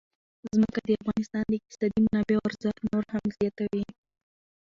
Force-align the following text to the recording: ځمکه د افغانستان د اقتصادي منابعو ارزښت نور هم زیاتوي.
ځمکه 0.55 0.79
د 0.83 0.89
افغانستان 1.01 1.43
د 1.47 1.53
اقتصادي 1.59 1.99
منابعو 2.05 2.45
ارزښت 2.47 2.79
نور 2.91 3.05
هم 3.13 3.25
زیاتوي. 3.37 3.83